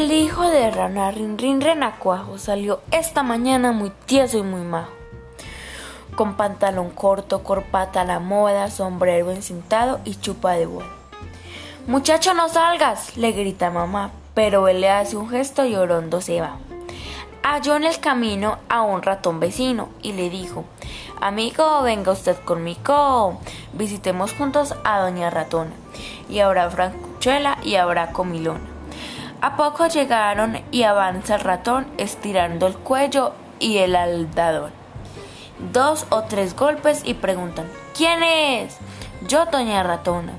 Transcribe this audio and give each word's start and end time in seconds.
El 0.00 0.12
hijo 0.12 0.48
de 0.48 0.70
Rana 0.70 1.10
Rin 1.10 1.60
Renacuajo 1.60 2.38
salió 2.38 2.80
esta 2.90 3.22
mañana 3.22 3.72
muy 3.72 3.92
tieso 4.06 4.38
y 4.38 4.42
muy 4.42 4.62
majo. 4.62 4.92
Con 6.16 6.38
pantalón 6.38 6.88
corto, 6.88 7.42
corpata 7.42 8.00
a 8.00 8.04
la 8.06 8.18
moda, 8.18 8.70
sombrero 8.70 9.30
encintado 9.30 10.00
y 10.06 10.14
chupa 10.14 10.52
de 10.52 10.64
vuelo. 10.64 10.88
Muchacho, 11.86 12.32
no 12.32 12.48
salgas, 12.48 13.18
le 13.18 13.32
grita 13.32 13.70
mamá, 13.70 14.10
pero 14.32 14.68
él 14.68 14.80
le 14.80 14.88
hace 14.88 15.18
un 15.18 15.28
gesto 15.28 15.66
y 15.66 15.74
Orondo 15.74 16.22
se 16.22 16.40
va. 16.40 16.56
Halló 17.42 17.76
en 17.76 17.84
el 17.84 18.00
camino 18.00 18.56
a 18.70 18.80
un 18.80 19.02
ratón 19.02 19.38
vecino 19.38 19.90
y 20.00 20.14
le 20.14 20.30
dijo, 20.30 20.64
Amigo, 21.20 21.82
venga 21.82 22.12
usted 22.12 22.38
conmigo, 22.46 23.38
visitemos 23.74 24.32
juntos 24.32 24.74
a 24.82 25.00
Doña 25.00 25.28
Ratona, 25.28 25.72
y 26.30 26.38
habrá 26.38 26.70
francuchela 26.70 27.58
y 27.62 27.74
habrá 27.74 28.12
comilona. 28.12 28.69
A 29.42 29.56
poco 29.56 29.86
llegaron 29.86 30.60
y 30.70 30.82
avanza 30.82 31.36
el 31.36 31.40
ratón 31.40 31.86
estirando 31.96 32.66
el 32.66 32.76
cuello 32.76 33.32
y 33.58 33.78
el 33.78 33.96
aldadón. 33.96 34.70
Dos 35.72 36.06
o 36.10 36.22
tres 36.24 36.54
golpes 36.54 37.00
y 37.06 37.14
preguntan, 37.14 37.66
¿quién 37.96 38.22
es? 38.22 38.76
Yo, 39.26 39.46
doña 39.46 39.82
ratona. 39.82 40.34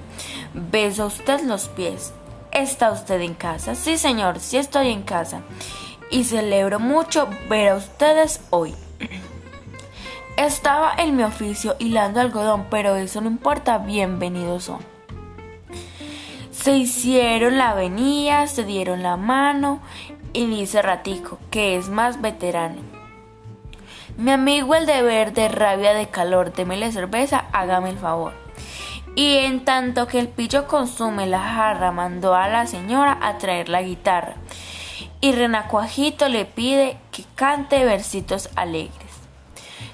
Beso 0.53 1.07
usted 1.07 1.41
los 1.41 1.67
pies. 1.69 2.13
¿Está 2.51 2.91
usted 2.91 3.21
en 3.21 3.33
casa? 3.33 3.73
Sí, 3.73 3.97
señor, 3.97 4.39
sí 4.39 4.57
estoy 4.57 4.89
en 4.89 5.01
casa. 5.01 5.41
Y 6.11 6.25
celebro 6.25 6.79
mucho 6.79 7.27
ver 7.49 7.69
a 7.69 7.75
ustedes 7.77 8.41
hoy. 8.51 8.75
Estaba 10.37 10.93
en 10.97 11.15
mi 11.15 11.23
oficio 11.23 11.75
hilando 11.79 12.19
algodón, 12.19 12.67
pero 12.69 12.95
eso 12.95 13.19
no 13.19 13.29
importa, 13.29 13.79
bienvenidos 13.79 14.65
son. 14.65 14.90
Se 16.61 16.77
hicieron 16.77 17.57
la 17.57 17.71
avenida, 17.71 18.45
se 18.45 18.63
dieron 18.63 19.01
la 19.01 19.17
mano 19.17 19.79
y 20.31 20.45
dice 20.45 20.83
Ratico, 20.83 21.39
que 21.49 21.75
es 21.75 21.89
más 21.89 22.21
veterano. 22.21 22.83
Mi 24.15 24.29
amigo 24.29 24.75
el 24.75 24.85
deber 24.85 25.33
de 25.33 25.49
rabia 25.49 25.95
de 25.95 26.09
calor, 26.09 26.53
démele 26.53 26.91
cerveza, 26.91 27.45
hágame 27.51 27.89
el 27.89 27.97
favor. 27.97 28.33
Y 29.15 29.37
en 29.37 29.65
tanto 29.65 30.05
que 30.05 30.19
el 30.19 30.27
pillo 30.27 30.67
consume 30.67 31.25
la 31.25 31.41
jarra, 31.41 31.91
mandó 31.91 32.35
a 32.35 32.47
la 32.47 32.67
señora 32.67 33.17
a 33.23 33.39
traer 33.39 33.67
la 33.67 33.81
guitarra. 33.81 34.35
Y 35.19 35.31
Renacuajito 35.31 36.29
le 36.29 36.45
pide 36.45 36.95
que 37.11 37.23
cante 37.33 37.83
versitos 37.85 38.51
alegres. 38.55 39.11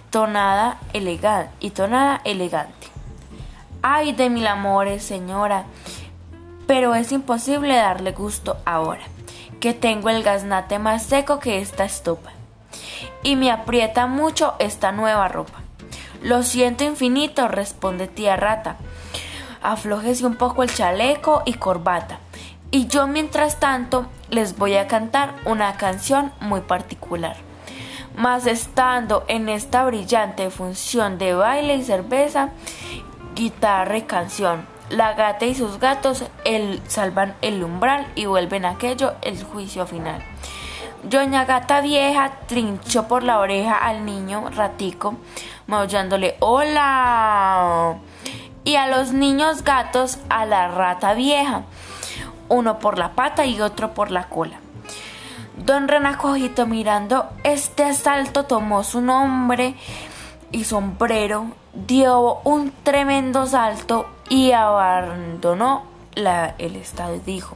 Tonada 0.09 0.80
elegante 0.91 1.53
y 1.61 1.69
tonada 1.69 2.19
elegante. 2.25 2.88
Ay 3.81 4.11
de 4.11 4.30
mil 4.30 4.47
amores, 4.47 5.02
señora, 5.02 5.63
pero 6.67 6.93
es 6.93 7.11
imposible 7.11 7.75
darle 7.75 8.11
gusto 8.11 8.57
ahora, 8.65 9.03
que 9.59 9.73
tengo 9.73 10.09
el 10.09 10.21
gaznate 10.21 10.77
más 10.77 11.03
seco 11.03 11.39
que 11.39 11.59
esta 11.59 11.85
estopa. 11.85 12.31
Y 13.23 13.35
me 13.37 13.49
aprieta 13.49 14.05
mucho 14.05 14.53
esta 14.59 14.91
nueva 14.91 15.27
ropa. 15.29 15.61
Lo 16.21 16.43
siento 16.43 16.83
infinito, 16.83 17.47
responde 17.47 18.07
tía 18.07 18.35
rata. 18.35 18.75
Aflójese 19.61 20.25
un 20.25 20.35
poco 20.35 20.63
el 20.63 20.73
chaleco 20.73 21.41
y 21.45 21.53
corbata. 21.53 22.19
Y 22.69 22.88
yo 22.88 23.07
mientras 23.07 23.59
tanto 23.59 24.07
les 24.29 24.57
voy 24.57 24.75
a 24.75 24.88
cantar 24.88 25.35
una 25.45 25.77
canción 25.77 26.31
muy 26.41 26.61
particular. 26.61 27.38
Mas 28.15 28.45
estando 28.45 29.23
en 29.27 29.47
esta 29.47 29.85
brillante 29.85 30.49
función 30.49 31.17
de 31.17 31.33
baile 31.33 31.75
y 31.75 31.83
cerveza, 31.83 32.49
guitarra 33.35 33.97
y 33.97 34.01
canción, 34.01 34.65
la 34.89 35.13
gata 35.13 35.45
y 35.45 35.55
sus 35.55 35.80
gatos 35.80 36.23
el, 36.45 36.81
salvan 36.88 37.35
el 37.41 37.63
umbral 37.63 38.07
y 38.16 38.25
vuelven 38.25 38.66
aquello 38.66 39.16
el 39.21 39.44
juicio 39.44 39.85
final. 39.85 40.23
Doña 41.03 41.45
Gata 41.45 41.81
Vieja 41.81 42.31
trinchó 42.47 43.07
por 43.07 43.23
la 43.23 43.39
oreja 43.39 43.78
al 43.78 44.06
niño 44.06 44.50
ratico, 44.50 45.16
maullándole 45.67 46.35
¡Hola! 46.39 47.97
Y 48.63 48.75
a 48.75 48.88
los 48.88 49.13
niños 49.13 49.63
gatos 49.63 50.17
a 50.29 50.45
la 50.45 50.67
rata 50.67 51.13
vieja, 51.13 51.63
uno 52.50 52.79
por 52.79 52.97
la 52.97 53.12
pata 53.13 53.45
y 53.45 53.62
otro 53.62 53.94
por 53.94 54.12
la 54.12 54.28
cola. 54.28 54.59
Don 55.56 55.88
Renacojito 55.88 56.66
mirando 56.66 57.29
este 57.44 57.83
asalto 57.83 58.44
tomó 58.44 58.83
su 58.83 59.01
nombre 59.01 59.75
y 60.52 60.63
sombrero, 60.63 61.47
dio 61.74 62.40
un 62.44 62.72
tremendo 62.84 63.46
salto 63.46 64.08
y 64.30 64.52
abandonó 64.52 65.84
la, 66.16 66.56
el 66.58 66.75
estado 66.75 67.19
dijo, 67.19 67.56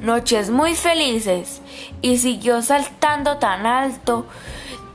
noches 0.00 0.50
muy 0.50 0.74
felices, 0.74 1.62
y 2.02 2.18
siguió 2.18 2.62
saltando 2.62 3.38
tan 3.38 3.66
alto 3.66 4.26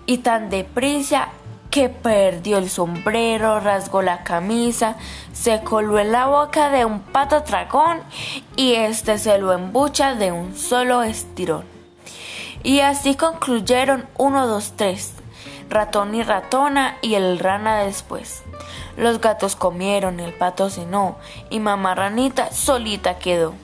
y 0.05 0.19
tan 0.19 0.49
deprisa 0.49 1.29
que 1.69 1.87
perdió 1.87 2.57
el 2.57 2.69
sombrero, 2.69 3.61
rasgó 3.61 4.01
la 4.01 4.23
camisa, 4.23 4.97
se 5.31 5.61
coló 5.63 5.99
en 5.99 6.11
la 6.11 6.27
boca 6.27 6.69
de 6.69 6.83
un 6.83 6.99
pato 6.99 7.39
dragón 7.39 8.01
y 8.57 8.73
este 8.73 9.17
se 9.17 9.37
lo 9.37 9.53
embucha 9.53 10.15
de 10.15 10.33
un 10.33 10.55
solo 10.57 11.01
estirón. 11.01 11.63
Y 12.61 12.81
así 12.81 13.15
concluyeron 13.15 14.05
uno, 14.17 14.45
dos, 14.47 14.73
tres, 14.75 15.13
ratón 15.71 16.13
y 16.13 16.21
ratona 16.21 16.97
y 17.01 17.15
el 17.15 17.39
rana 17.39 17.79
después. 17.79 18.43
Los 18.97 19.19
gatos 19.19 19.55
comieron, 19.55 20.19
el 20.19 20.33
pato 20.33 20.69
cenó 20.69 21.17
y 21.49 21.59
mamá 21.59 21.95
ranita 21.95 22.51
solita 22.51 23.17
quedó. 23.17 23.55